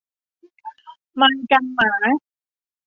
[1.15, 1.93] ไม้กันหมา